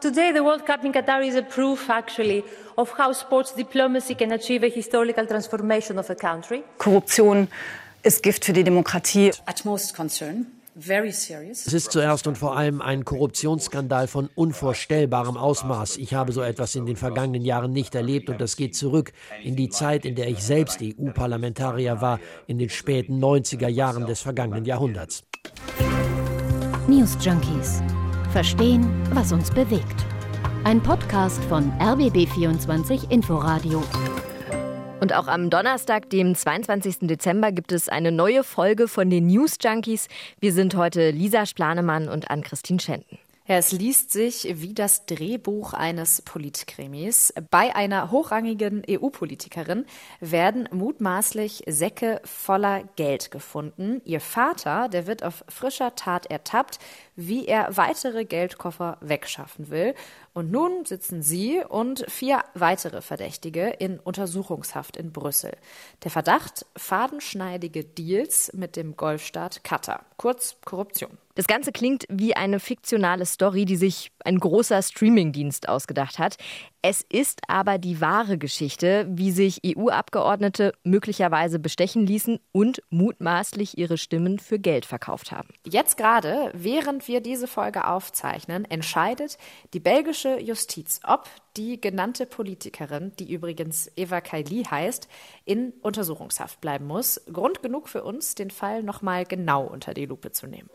[0.00, 2.44] Today, the World Cup in Qatar is a proof, actually,
[2.76, 6.62] of how sports diplomacy can achieve a historical transformation of a country.
[6.78, 7.48] Korruption
[8.04, 9.32] ist Gift für die Demokratie.
[9.48, 10.46] Utmost concern.
[10.80, 15.96] Es ist zuerst und vor allem ein Korruptionsskandal von unvorstellbarem Ausmaß.
[15.96, 19.12] Ich habe so etwas in den vergangenen Jahren nicht erlebt und das geht zurück
[19.42, 24.20] in die Zeit, in der ich selbst EU-Parlamentarier war, in den späten 90er Jahren des
[24.20, 25.24] vergangenen Jahrhunderts.
[26.86, 27.82] News Junkies
[28.32, 30.04] Verstehen, was uns bewegt.
[30.64, 33.82] Ein Podcast von RBB24 Inforadio.
[35.00, 36.98] Und auch am Donnerstag, dem 22.
[37.08, 40.08] Dezember, gibt es eine neue Folge von den News Junkies.
[40.40, 43.18] Wir sind heute Lisa Splanemann und Ann-Christine Schenten.
[43.48, 47.32] Ja, es liest sich wie das Drehbuch eines Politkrimis.
[47.50, 49.86] Bei einer hochrangigen EU-Politikerin
[50.20, 54.02] werden mutmaßlich Säcke voller Geld gefunden.
[54.04, 56.78] Ihr Vater, der wird auf frischer Tat ertappt,
[57.18, 59.94] wie er weitere Geldkoffer wegschaffen will.
[60.34, 65.56] Und nun sitzen sie und vier weitere Verdächtige in Untersuchungshaft in Brüssel.
[66.04, 71.18] Der Verdacht fadenschneidige Deals mit dem Golfstaat Katar, kurz Korruption.
[71.38, 76.36] Das Ganze klingt wie eine fiktionale Story, die sich ein großer Streamingdienst ausgedacht hat.
[76.82, 83.98] Es ist aber die wahre Geschichte, wie sich EU-Abgeordnete möglicherweise bestechen ließen und mutmaßlich ihre
[83.98, 85.48] Stimmen für Geld verkauft haben.
[85.64, 89.38] Jetzt gerade, während wir diese Folge aufzeichnen, entscheidet
[89.74, 95.08] die belgische Justiz, ob die genannte Politikerin, die übrigens Eva Kaili heißt,
[95.44, 97.20] in Untersuchungshaft bleiben muss.
[97.32, 100.70] Grund genug für uns, den Fall nochmal genau unter die Lupe zu nehmen.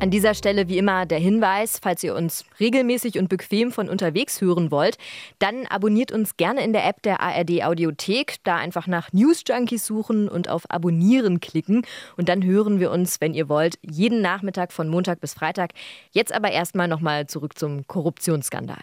[0.00, 4.40] An dieser Stelle wie immer der Hinweis, falls ihr uns regelmäßig und bequem von unterwegs
[4.40, 4.98] hören wollt,
[5.38, 9.86] dann abonniert uns gerne in der App der ARD Audiothek, da einfach nach News Junkies
[9.86, 11.86] suchen und auf Abonnieren klicken
[12.16, 15.70] und dann hören wir uns, wenn ihr wollt, jeden Nachmittag von Montag bis Freitag.
[16.10, 18.82] Jetzt aber erstmal nochmal zurück zum Korruptionsskandal.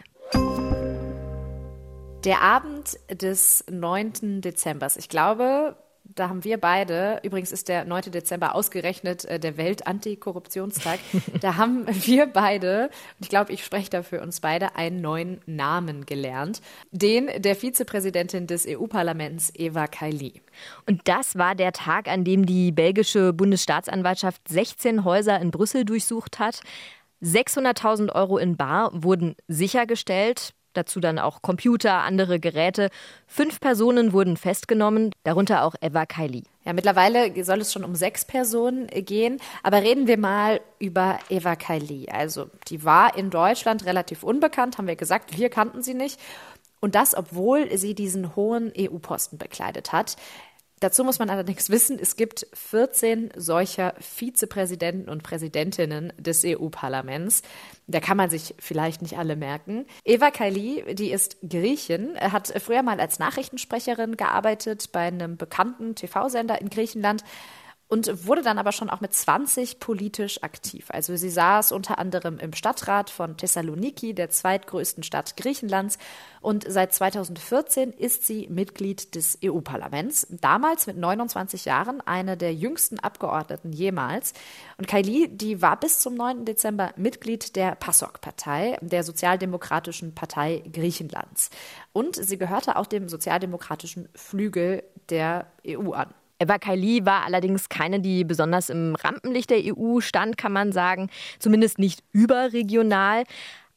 [2.24, 4.42] Der Abend des 9.
[4.42, 4.88] Dezember.
[4.96, 5.76] Ich glaube,
[6.16, 8.12] da haben wir beide, übrigens ist der 9.
[8.12, 11.00] Dezember ausgerechnet äh, der Welt-Antikorruptionstag,
[11.42, 15.42] da haben wir beide, und ich glaube, ich spreche da für uns beide, einen neuen
[15.46, 20.42] Namen gelernt, den der Vizepräsidentin des EU-Parlaments Eva Kaili.
[20.86, 26.40] Und das war der Tag, an dem die belgische Bundesstaatsanwaltschaft 16 Häuser in Brüssel durchsucht
[26.40, 26.62] hat.
[27.22, 32.90] 600.000 Euro in Bar wurden sichergestellt dazu dann auch Computer, andere Geräte.
[33.28, 36.44] Fünf Personen wurden festgenommen, darunter auch Eva Kaili.
[36.64, 39.40] Ja, mittlerweile soll es schon um sechs Personen gehen.
[39.64, 42.08] Aber reden wir mal über Eva Kaili.
[42.12, 45.38] Also, die war in Deutschland relativ unbekannt, haben wir gesagt.
[45.38, 46.20] Wir kannten sie nicht.
[46.80, 50.18] Und das, obwohl sie diesen hohen EU-Posten bekleidet hat.
[50.82, 57.44] Dazu muss man allerdings wissen, es gibt 14 solcher Vizepräsidenten und Präsidentinnen des EU-Parlaments.
[57.86, 59.86] Da kann man sich vielleicht nicht alle merken.
[60.04, 66.60] Eva Kaili, die ist Griechin, hat früher mal als Nachrichtensprecherin gearbeitet bei einem bekannten TV-Sender
[66.60, 67.24] in Griechenland
[67.92, 70.86] und wurde dann aber schon auch mit 20 politisch aktiv.
[70.92, 75.98] Also sie saß unter anderem im Stadtrat von Thessaloniki, der zweitgrößten Stadt Griechenlands,
[76.40, 80.26] und seit 2014 ist sie Mitglied des EU-Parlaments.
[80.30, 84.34] Damals mit 29 Jahren eine der jüngsten Abgeordneten jemals.
[84.78, 86.46] Und Kaili, die war bis zum 9.
[86.46, 91.50] Dezember Mitglied der PASOK-Partei, der Sozialdemokratischen Partei Griechenlands.
[91.92, 96.14] Und sie gehörte auch dem sozialdemokratischen Flügel der EU an.
[96.42, 101.10] Eva Kaili war allerdings keine, die besonders im Rampenlicht der EU stand, kann man sagen,
[101.38, 103.24] zumindest nicht überregional.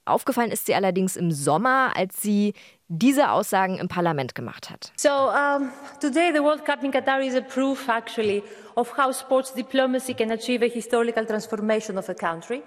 [0.06, 2.54] Aufgefallen ist sie allerdings im Sommer, als sie
[2.88, 4.92] diese Aussagen im Parlament gemacht hat.
[4.96, 8.42] So um, today the World Cup in Qatar is a proof actually
[8.76, 12.62] of how sports diplomacy can achieve a historical transformation of a country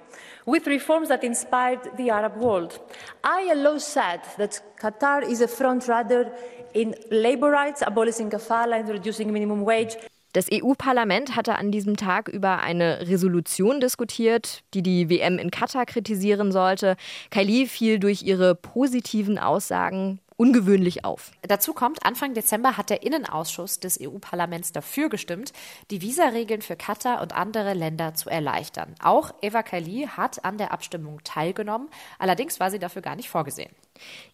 [0.45, 2.79] with reforms that inspired the Arab world.
[3.23, 6.31] I alone said that Qatar is a front runner
[6.73, 9.97] in labor rights, abolishing kafala, introducing minimum wage.
[10.33, 15.85] Das EU-Parlament hatte an diesem Tag über eine Resolution diskutiert, die die WM in Katar
[15.85, 16.95] kritisieren sollte.
[17.31, 21.31] Kaili fiel durch ihre positiven Aussagen ungewöhnlich auf.
[21.41, 25.51] Dazu kommt, Anfang Dezember hat der Innenausschuss des EU-Parlaments dafür gestimmt,
[25.91, 28.95] die Visaregeln für Katar und andere Länder zu erleichtern.
[29.01, 31.89] Auch Eva Kaili hat an der Abstimmung teilgenommen,
[32.19, 33.71] allerdings war sie dafür gar nicht vorgesehen.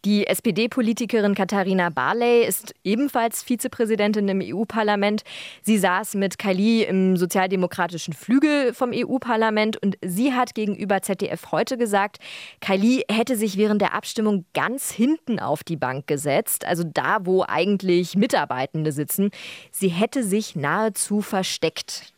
[0.06, 5.24] Die SPD-Politikerin Katharina Barley ist ebenfalls Vizepräsidentin im EU-Parlament.
[5.62, 11.78] Sie saß mit Kaili im sozialdemokratischen Flügel vom EU-Parlament und sie hat gegenüber ZDF heute
[11.78, 12.18] gesagt,
[12.62, 17.44] Kaili hätte sich während der Abstimmung ganz hinten auf die Bank gesetzt, also da, wo
[17.48, 19.32] eigentlich Mitarbeitende sitzen.
[19.72, 22.14] Sie hätte sich nahezu versteckt.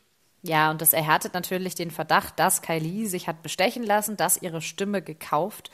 [0.48, 4.62] Ja, und das erhärtet natürlich den Verdacht, dass Kylie sich hat bestechen lassen, dass ihre
[4.62, 5.72] Stimme gekauft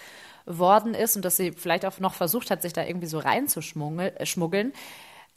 [0.57, 4.71] worden ist und dass sie vielleicht auch noch versucht hat, sich da irgendwie so reinzuschmuggeln.
[4.71, 4.75] Äh,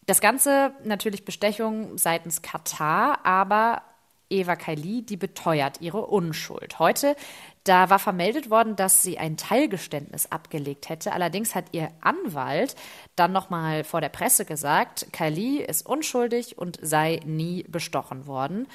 [0.07, 3.83] das Ganze natürlich Bestechung seitens Katar, aber
[4.31, 6.79] Eva Kaili, die beteuert ihre Unschuld.
[6.79, 7.15] Heute,
[7.65, 11.13] da war vermeldet worden, dass sie ein Teilgeständnis abgelegt hätte.
[11.13, 12.75] Allerdings hat ihr Anwalt
[13.17, 18.67] dann nochmal vor der Presse gesagt, Kaili ist unschuldig und sei nie bestochen worden.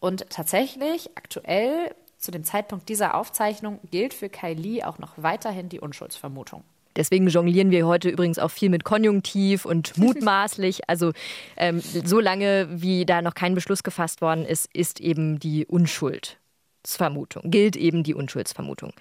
[0.00, 5.80] Und tatsächlich, aktuell, zu dem Zeitpunkt dieser Aufzeichnung, gilt für Kylie auch noch weiterhin die
[5.80, 6.64] Unschuldsvermutung.
[6.96, 10.88] Deswegen jonglieren wir heute übrigens auch viel mit Konjunktiv und mutmaßlich.
[10.88, 11.12] Also
[11.56, 17.50] ähm, so lange, wie da noch kein Beschluss gefasst worden ist, ist eben die Unschuldsvermutung,
[17.50, 18.92] gilt eben die Unschuldsvermutung.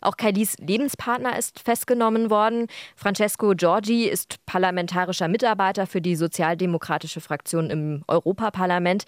[0.00, 2.66] Auch Kailis Lebenspartner ist festgenommen worden.
[2.94, 9.04] Francesco Giorgi ist parlamentarischer Mitarbeiter für die sozialdemokratische Fraktion im Europaparlament,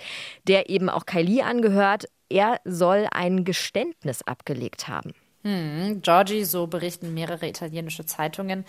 [0.49, 2.07] der eben auch Kaili angehört.
[2.29, 5.13] Er soll ein Geständnis abgelegt haben.
[5.47, 8.65] Hm, Giorgi, so berichten mehrere italienische Zeitungen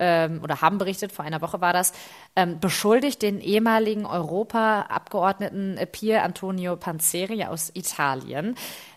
[0.00, 1.92] ähm, oder haben berichtet, vor einer Woche war das,
[2.36, 8.54] ähm, beschuldigt den ehemaligen Europaabgeordneten Pier Antonio Panzeri aus Italien.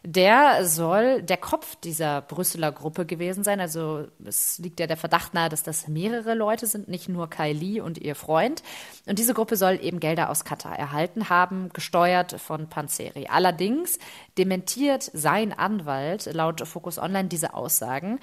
[0.07, 3.59] Der soll der Kopf dieser Brüsseler Gruppe gewesen sein.
[3.59, 7.83] Also es liegt ja der Verdacht nahe, dass das mehrere Leute sind, nicht nur Kylie
[7.83, 8.61] und ihr Freund.
[9.07, 13.25] Und diese Gruppe soll eben Gelder aus Katar erhalten haben, gesteuert von Panzeri.
[13.31, 13.97] Allerdings
[14.37, 18.19] dementiert sein Anwalt laut Focus Online diese Aussagen.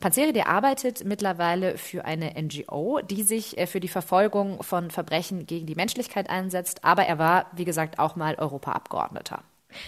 [0.00, 5.46] Panzeri, der arbeitet mittlerweile für eine NGO, die sich äh, für die Verfolgung von Verbrechen
[5.46, 6.82] gegen die Menschlichkeit einsetzt.
[6.82, 9.42] Aber er war, wie gesagt, auch mal Europaabgeordneter.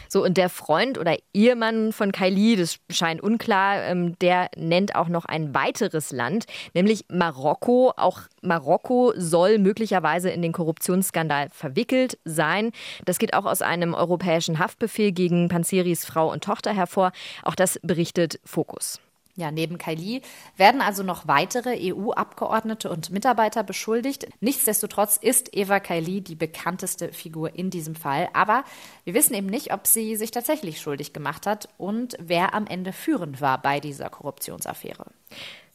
[0.08, 5.08] So, und der Freund oder Ehemann von Kylie, das scheint unklar, ähm, der nennt auch
[5.08, 7.93] noch ein weiteres Land, nämlich Marokko.
[7.96, 12.73] Auch Marokko soll möglicherweise in den Korruptionsskandal verwickelt sein.
[13.05, 17.12] Das geht auch aus einem europäischen Haftbefehl gegen Panzeris Frau und Tochter hervor.
[17.43, 19.00] Auch das berichtet Focus.
[19.38, 20.23] Ja, neben Kaili
[20.56, 24.26] werden also noch weitere EU-Abgeordnete und Mitarbeiter beschuldigt.
[24.40, 28.29] Nichtsdestotrotz ist Eva Kaili die bekannteste Figur in diesem Fall.
[28.32, 28.64] Aber
[29.05, 32.93] wir wissen eben nicht, ob sie sich tatsächlich schuldig gemacht hat und wer am Ende
[32.93, 35.06] führend war bei dieser Korruptionsaffäre.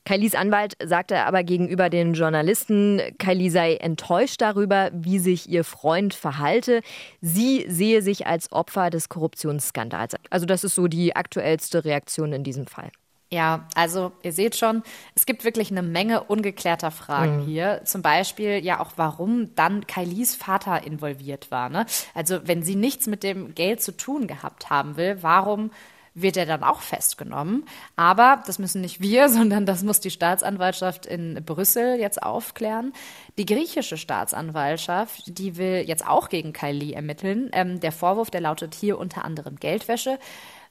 [0.03, 6.13] Kailis Anwalt sagte aber gegenüber den Journalisten, Kylie sei enttäuscht darüber, wie sich ihr Freund
[6.13, 6.81] verhalte.
[7.21, 10.15] Sie sehe sich als Opfer des Korruptionsskandals.
[10.29, 12.91] Also das ist so die aktuellste Reaktion in diesem Fall.
[13.33, 14.83] Ja, also ihr seht schon,
[15.15, 17.45] es gibt wirklich eine Menge ungeklärter Fragen mhm.
[17.45, 17.81] hier.
[17.83, 21.69] Zum Beispiel ja auch, warum dann Kylies Vater involviert war.
[21.69, 21.87] Ne?
[22.13, 25.71] Also wenn sie nichts mit dem Geld zu tun gehabt haben will, warum
[26.13, 27.65] wird er dann auch festgenommen.
[27.95, 32.93] Aber das müssen nicht wir, sondern das muss die Staatsanwaltschaft in Brüssel jetzt aufklären.
[33.39, 37.49] Die griechische Staatsanwaltschaft, die will jetzt auch gegen Kylie ermitteln.
[37.51, 40.19] Ähm, der Vorwurf, der lautet hier unter anderem Geldwäsche.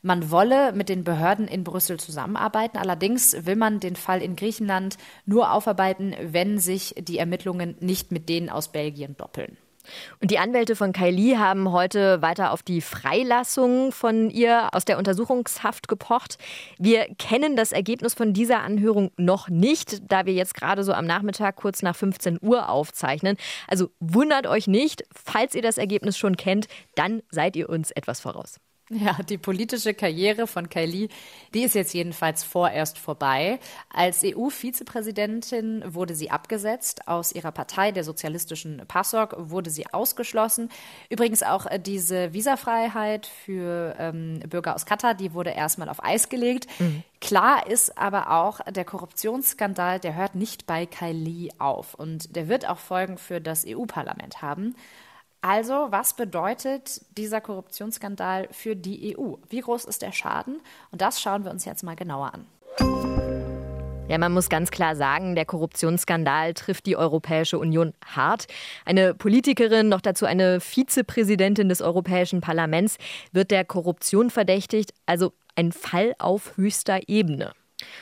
[0.02, 2.76] Man wolle mit den Behörden in Brüssel zusammenarbeiten.
[2.76, 4.96] Allerdings will man den Fall in Griechenland
[5.26, 9.56] nur aufarbeiten, wenn sich die Ermittlungen nicht mit denen aus Belgien doppeln.
[10.20, 14.98] Und die Anwälte von Kylie haben heute weiter auf die Freilassung von ihr aus der
[14.98, 16.38] Untersuchungshaft gepocht.
[16.78, 21.06] Wir kennen das Ergebnis von dieser Anhörung noch nicht, da wir jetzt gerade so am
[21.06, 23.36] Nachmittag kurz nach 15 Uhr aufzeichnen.
[23.68, 28.20] Also wundert euch nicht, falls ihr das Ergebnis schon kennt, dann seid ihr uns etwas
[28.20, 28.60] voraus.
[28.92, 31.08] Ja, die politische Karriere von Kylie,
[31.54, 33.58] die ist jetzt jedenfalls vorerst vorbei.
[33.92, 37.08] Als EU-Vizepräsidentin wurde sie abgesetzt.
[37.08, 40.68] Aus ihrer Partei, der sozialistischen PASOK, wurde sie ausgeschlossen.
[41.08, 46.28] Übrigens auch äh, diese Visafreiheit für ähm, Bürger aus Katar, die wurde erstmal auf Eis
[46.28, 46.66] gelegt.
[46.78, 47.02] Mhm.
[47.20, 51.94] Klar ist aber auch, der Korruptionsskandal, der hört nicht bei Kylie auf.
[51.94, 54.74] Und der wird auch Folgen für das EU-Parlament haben.
[55.44, 59.34] Also, was bedeutet dieser Korruptionsskandal für die EU?
[59.48, 60.60] Wie groß ist der Schaden?
[60.92, 62.46] Und das schauen wir uns jetzt mal genauer an.
[64.08, 68.46] Ja, man muss ganz klar sagen, der Korruptionsskandal trifft die Europäische Union hart.
[68.84, 72.98] Eine Politikerin, noch dazu eine Vizepräsidentin des Europäischen Parlaments,
[73.32, 74.94] wird der Korruption verdächtigt.
[75.06, 77.52] Also ein Fall auf höchster Ebene.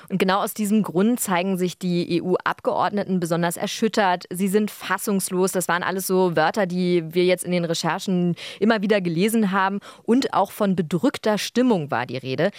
[0.09, 4.25] Und genau aus diesem Grund zeigen sich die EU-Abgeordneten besonders erschüttert.
[4.31, 5.53] Sie sind fassungslos.
[5.53, 9.81] Das waren alles so Wörter, die wir jetzt in den Recherchen immer wieder gelesen haben.
[10.03, 12.51] Und auch von bedrückter Stimmung war die Rede.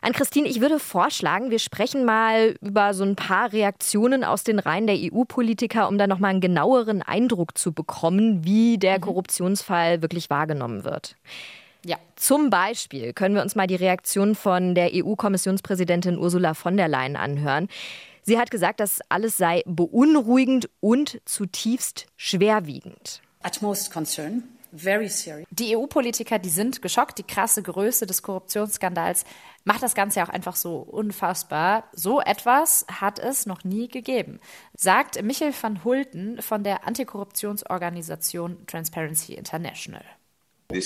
[0.00, 4.60] An Christine, ich würde vorschlagen, wir sprechen mal über so ein paar Reaktionen aus den
[4.60, 9.02] Reihen der EU-Politiker, um da nochmal einen genaueren Eindruck zu bekommen, wie der mhm.
[9.02, 11.16] Korruptionsfall wirklich wahrgenommen wird.
[11.84, 11.96] Ja.
[12.16, 17.16] Zum Beispiel können wir uns mal die Reaktion von der EU-Kommissionspräsidentin Ursula von der Leyen
[17.16, 17.68] anhören.
[18.22, 23.22] Sie hat gesagt, das alles sei beunruhigend und zutiefst schwerwiegend.
[23.44, 27.16] Utmost concern Die EU-Politiker, die sind geschockt.
[27.18, 29.24] Die krasse Größe des Korruptionsskandals
[29.64, 31.84] macht das Ganze auch einfach so unfassbar.
[31.92, 34.40] So etwas hat es noch nie gegeben,
[34.76, 40.04] sagt Michael van Hulten von der Antikorruptionsorganisation Transparency International.
[40.70, 40.76] Uh,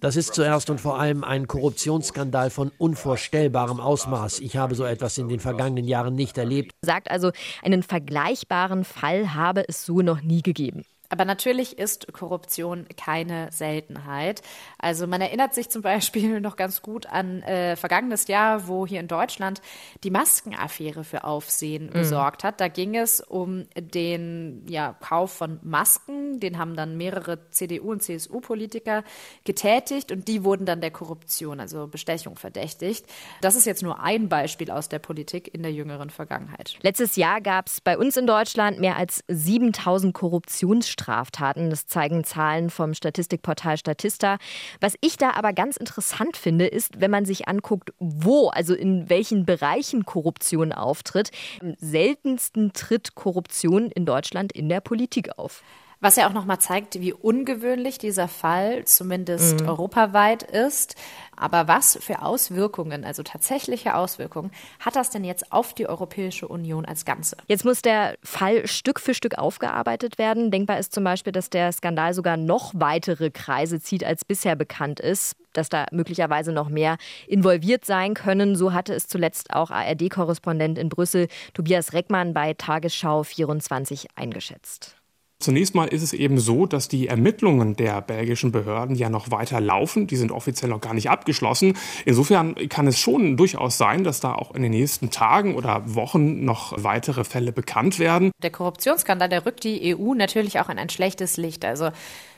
[0.00, 4.40] das ist zuerst und vor allem ein Korruptionsskandal von unvorstellbarem Ausmaß.
[4.40, 6.72] Ich habe so etwas in den vergangenen Jahren nicht erlebt.
[6.80, 7.30] Sagt also,
[7.62, 10.84] einen vergleichbaren Fall habe es so noch nie gegeben.
[11.10, 14.42] Aber natürlich ist Korruption keine Seltenheit.
[14.78, 19.00] Also man erinnert sich zum Beispiel noch ganz gut an äh, vergangenes Jahr, wo hier
[19.00, 19.60] in Deutschland
[20.04, 21.90] die Maskenaffäre für Aufsehen mhm.
[21.90, 22.60] gesorgt hat.
[22.60, 26.38] Da ging es um den ja, Kauf von Masken.
[26.38, 29.02] Den haben dann mehrere CDU- und CSU-Politiker
[29.44, 33.04] getätigt und die wurden dann der Korruption, also Bestechung, verdächtigt.
[33.40, 36.78] Das ist jetzt nur ein Beispiel aus der Politik in der jüngeren Vergangenheit.
[36.82, 40.99] Letztes Jahr gab es bei uns in Deutschland mehr als 7000 Korruptionsstrafen.
[41.00, 41.70] Straftaten.
[41.70, 44.38] Das zeigen Zahlen vom Statistikportal Statista.
[44.80, 49.08] Was ich da aber ganz interessant finde, ist, wenn man sich anguckt, wo, also in
[49.08, 51.30] welchen Bereichen Korruption auftritt.
[51.60, 55.62] Am seltensten tritt Korruption in Deutschland in der Politik auf.
[56.02, 59.68] Was ja auch nochmal zeigt, wie ungewöhnlich dieser Fall zumindest mhm.
[59.68, 60.94] europaweit ist.
[61.36, 66.86] Aber was für Auswirkungen, also tatsächliche Auswirkungen, hat das denn jetzt auf die Europäische Union
[66.86, 67.36] als Ganze?
[67.48, 70.50] Jetzt muss der Fall Stück für Stück aufgearbeitet werden.
[70.50, 75.00] Denkbar ist zum Beispiel, dass der Skandal sogar noch weitere Kreise zieht, als bisher bekannt
[75.00, 78.54] ist dass da möglicherweise noch mehr involviert sein können.
[78.54, 84.99] So hatte es zuletzt auch ARD-Korrespondent in Brüssel Tobias Reckmann bei Tagesschau 24 eingeschätzt.
[85.40, 89.58] Zunächst mal ist es eben so, dass die Ermittlungen der belgischen Behörden ja noch weiter
[89.58, 90.06] laufen.
[90.06, 91.78] Die sind offiziell noch gar nicht abgeschlossen.
[92.04, 96.44] Insofern kann es schon durchaus sein, dass da auch in den nächsten Tagen oder Wochen
[96.44, 98.32] noch weitere Fälle bekannt werden.
[98.42, 101.64] Der Korruptionsskandal, der rückt die EU natürlich auch in ein schlechtes Licht.
[101.64, 101.88] Also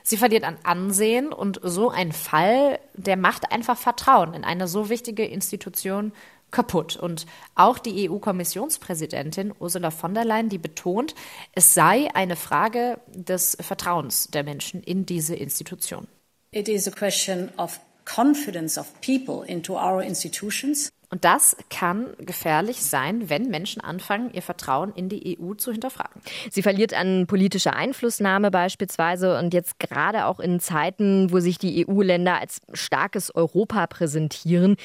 [0.05, 4.89] sie verliert an Ansehen und so ein Fall, der macht einfach Vertrauen in eine so
[4.89, 6.13] wichtige Institution
[6.53, 6.97] kaputt.
[6.97, 11.15] Und auch die EU-Kommissionspräsidentin Ursula von der Leyen, die betont,
[11.53, 16.07] es sei eine Frage des Vertrauens der Menschen in diese Institution.
[16.53, 20.93] It is a question of confidence of people into our institutions.
[21.13, 26.23] Und das kann gefährlich sein, wenn Menschen anfangen, ihr Vertrauen in die EU zu hinterfragen.
[26.51, 31.87] Sie verliert an politischer Einflussnahme beispielsweise und jetzt gerade auch in Zeiten, wo sich die
[31.87, 34.77] EU-Länder als starkes Europa präsentieren,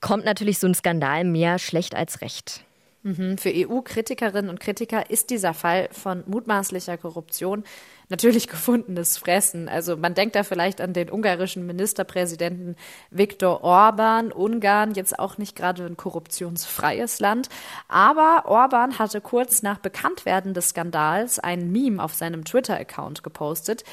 [0.00, 2.64] kommt natürlich so ein Skandal mehr schlecht als recht.
[3.06, 3.38] Mhm.
[3.38, 7.62] Für EU-Kritikerinnen und Kritiker ist dieser Fall von mutmaßlicher Korruption
[8.08, 9.68] natürlich gefundenes Fressen.
[9.68, 12.74] Also man denkt da vielleicht an den ungarischen Ministerpräsidenten
[13.10, 14.32] Viktor Orban.
[14.32, 17.48] Ungarn jetzt auch nicht gerade ein korruptionsfreies Land.
[17.86, 23.84] Aber Orban hatte kurz nach Bekanntwerden des Skandals ein Meme auf seinem Twitter-Account gepostet,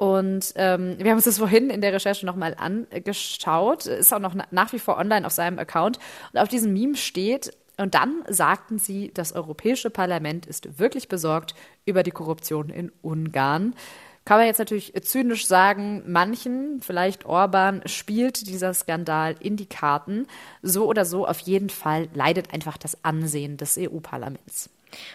[0.00, 3.84] und ähm, wir haben uns das vorhin in der Recherche nochmal angeschaut.
[3.84, 5.98] Ist auch noch nach wie vor online auf seinem Account.
[6.32, 11.54] Und auf diesem Meme steht, und dann sagten sie, das Europäische Parlament ist wirklich besorgt
[11.84, 13.74] über die Korruption in Ungarn.
[14.24, 20.26] Kann man jetzt natürlich zynisch sagen, manchen, vielleicht Orban, spielt dieser Skandal in die Karten.
[20.62, 24.70] So oder so, auf jeden Fall leidet einfach das Ansehen des EU-Parlaments.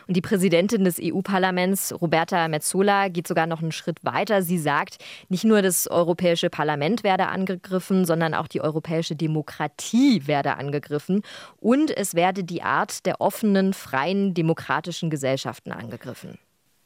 [0.08, 4.42] Und die Präsidentin des EU-Parlaments, Roberta Metsola, geht sogar noch einen Schritt weiter.
[4.42, 4.98] Sie sagt,
[5.30, 11.22] nicht nur das Europäische Parlament werde angegriffen, sondern auch die europäische Demokratie werde angegriffen.
[11.60, 16.38] Und es werde die Art der offenen, freien, demokratischen Gesellschaften angegriffen.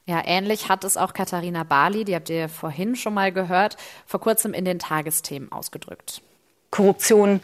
[0.05, 3.77] Ja, ähnlich hat es auch Katharina Barley, die habt ihr vorhin schon mal gehört,
[4.08, 6.24] vor kurzem in den Tagesthemen ausgedrückt.
[6.72, 7.41] Korruption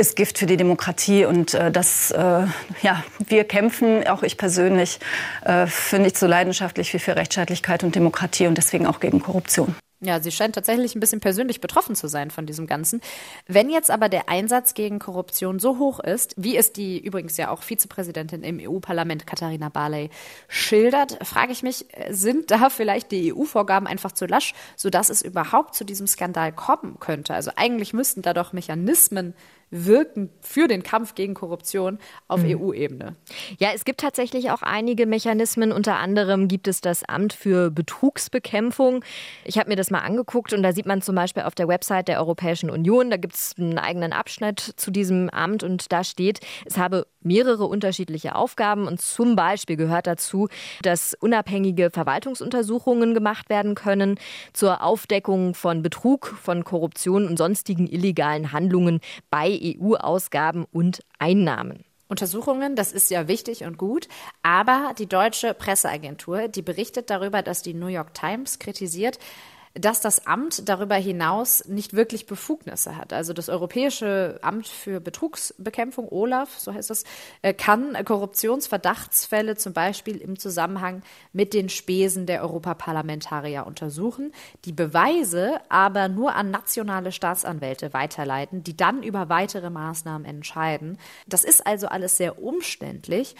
[0.00, 1.24] ist Gift für die Demokratie.
[1.26, 2.46] Und äh, das, äh,
[2.82, 4.98] ja, wir kämpfen, auch ich persönlich,
[5.44, 9.76] äh, für nichts so leidenschaftlich wie für Rechtsstaatlichkeit und Demokratie und deswegen auch gegen Korruption.
[10.02, 13.02] Ja, sie scheint tatsächlich ein bisschen persönlich betroffen zu sein von diesem Ganzen.
[13.46, 17.50] Wenn jetzt aber der Einsatz gegen Korruption so hoch ist, wie es die übrigens ja
[17.50, 20.08] auch Vizepräsidentin im EU-Parlament Katharina Barley
[20.48, 25.74] schildert, frage ich mich, sind da vielleicht die EU-Vorgaben einfach zu lasch, sodass es überhaupt
[25.74, 27.34] zu diesem Skandal kommen könnte?
[27.34, 29.34] Also eigentlich müssten da doch Mechanismen
[29.70, 31.98] wirken für den Kampf gegen Korruption
[32.28, 32.60] auf mhm.
[32.60, 33.16] EU-Ebene.
[33.58, 35.72] Ja, es gibt tatsächlich auch einige Mechanismen.
[35.72, 39.04] Unter anderem gibt es das Amt für Betrugsbekämpfung.
[39.44, 42.08] Ich habe mir das mal angeguckt und da sieht man zum Beispiel auf der Website
[42.08, 46.40] der Europäischen Union, da gibt es einen eigenen Abschnitt zu diesem Amt und da steht,
[46.66, 50.48] es habe mehrere unterschiedliche Aufgaben und zum Beispiel gehört dazu,
[50.82, 54.18] dass unabhängige Verwaltungsuntersuchungen gemacht werden können
[54.52, 59.00] zur Aufdeckung von Betrug, von Korruption und sonstigen illegalen Handlungen
[59.30, 61.84] bei EU-Ausgaben und Einnahmen.
[62.08, 64.08] Untersuchungen, das ist ja wichtig und gut,
[64.42, 69.20] aber die deutsche Presseagentur, die berichtet darüber, dass die New York Times kritisiert,
[69.74, 73.12] dass das Amt darüber hinaus nicht wirklich Befugnisse hat.
[73.12, 77.04] Also das Europäische Amt für Betrugsbekämpfung, OLAF, so heißt das,
[77.42, 84.32] äh, kann Korruptionsverdachtsfälle zum Beispiel im Zusammenhang mit den Spesen der Europaparlamentarier untersuchen,
[84.64, 90.98] die Beweise aber nur an nationale Staatsanwälte weiterleiten, die dann über weitere Maßnahmen entscheiden.
[91.28, 93.36] Das ist also alles sehr umständlich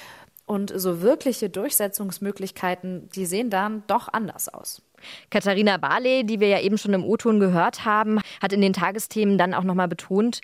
[0.47, 4.83] und so wirkliche Durchsetzungsmöglichkeiten, die sehen dann doch anders aus.
[5.31, 9.39] Katharina Barley, die wir ja eben schon im O-Ton gehört haben, hat in den Tagesthemen
[9.39, 10.41] dann auch nochmal betont,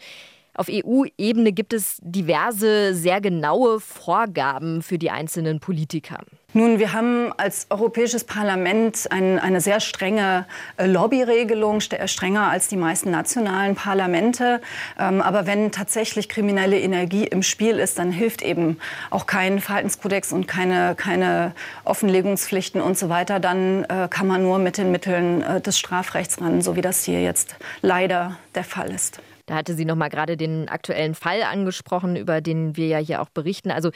[0.56, 6.18] auf EU-Ebene gibt es diverse, sehr genaue Vorgaben für die einzelnen Politiker.
[6.56, 10.46] Nun, wir haben als Europäisches Parlament ein, eine sehr strenge
[10.78, 14.62] äh, Lobbyregelung, strenger als die meisten nationalen Parlamente.
[14.98, 18.78] Ähm, aber wenn tatsächlich kriminelle Energie im Spiel ist, dann hilft eben
[19.10, 21.52] auch kein Verhaltenskodex und keine, keine
[21.84, 23.38] Offenlegungspflichten und so weiter.
[23.38, 27.04] Dann äh, kann man nur mit den Mitteln äh, des Strafrechts ran, so wie das
[27.04, 29.20] hier jetzt leider der Fall ist.
[29.46, 33.22] Da hatte sie noch mal gerade den aktuellen Fall angesprochen, über den wir ja hier
[33.22, 33.70] auch berichten.
[33.70, 33.90] Also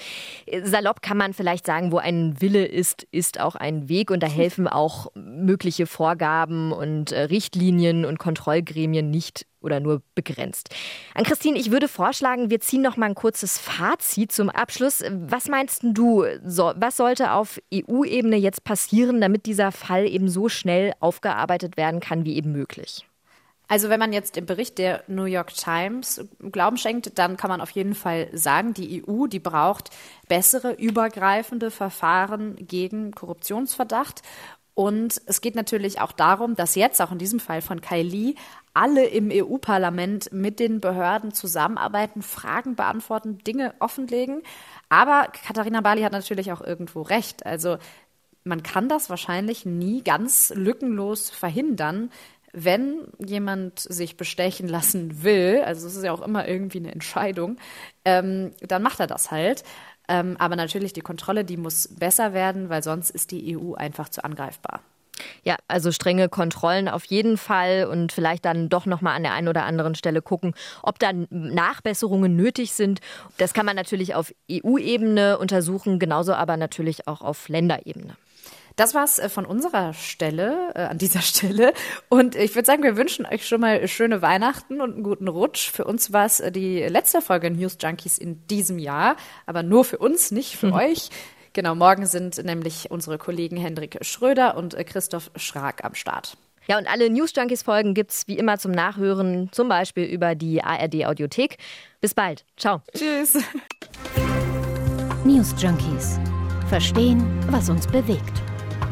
[0.47, 4.23] äh, salopp kann man vielleicht sagen, wo ein Wille ist, ist auch ein Weg und
[4.23, 10.71] da helfen auch mögliche Vorgaben und äh, Richtlinien und Kontrollgremien nicht oder nur begrenzt.
[11.15, 15.03] An Christine, ich würde vorschlagen, wir ziehen noch mal ein kurzes Fazit zum Abschluss.
[15.11, 20.49] Was meinst du, so, was sollte auf EU-Ebene jetzt passieren, damit dieser Fall eben so
[20.49, 23.05] schnell aufgearbeitet werden kann wie eben möglich?
[23.71, 27.61] Also wenn man jetzt dem Bericht der New York Times Glauben schenkt, dann kann man
[27.61, 29.91] auf jeden Fall sagen, die EU, die braucht
[30.27, 34.23] bessere, übergreifende Verfahren gegen Korruptionsverdacht.
[34.75, 38.35] Und es geht natürlich auch darum, dass jetzt auch in diesem Fall von Kylie
[38.75, 44.43] alle im EU-Parlament mit den Behörden zusammenarbeiten, Fragen beantworten, Dinge offenlegen.
[44.89, 47.47] Aber Katharina Bali hat natürlich auch irgendwo recht.
[47.47, 47.79] Also
[48.43, 52.11] man kann das wahrscheinlich nie ganz lückenlos verhindern,
[52.53, 57.59] wenn jemand sich bestechen lassen will, also es ist ja auch immer irgendwie eine Entscheidung,
[58.05, 59.65] ähm, dann macht er das halt.
[60.09, 64.09] Ähm, aber natürlich die Kontrolle, die muss besser werden, weil sonst ist die EU einfach
[64.09, 64.81] zu angreifbar.
[65.45, 69.35] Ja, also strenge Kontrollen auf jeden Fall und vielleicht dann doch noch mal an der
[69.35, 73.01] einen oder anderen Stelle gucken, ob da Nachbesserungen nötig sind.
[73.39, 78.17] Das kann man natürlich auf EU-Ebene untersuchen, genauso aber natürlich auch auf Länderebene.
[78.81, 81.75] Das war's äh, von unserer Stelle, äh, an dieser Stelle.
[82.09, 85.71] Und ich würde sagen, wir wünschen euch schon mal schöne Weihnachten und einen guten Rutsch.
[85.71, 89.85] Für uns war es äh, die letzte Folge News Junkies in diesem Jahr, aber nur
[89.85, 90.73] für uns, nicht für mhm.
[90.73, 91.11] euch.
[91.53, 96.39] Genau, morgen sind nämlich unsere Kollegen Hendrik Schröder und äh, Christoph Schrag am Start.
[96.67, 100.65] Ja, und alle News Junkies Folgen gibt's wie immer zum Nachhören, zum Beispiel über die
[100.65, 101.59] ARD Audiothek.
[102.01, 102.47] Bis bald.
[102.57, 102.81] Ciao.
[102.97, 103.35] Tschüss.
[105.27, 106.19] News Junkies.
[106.71, 108.41] Verstehen, was uns bewegt.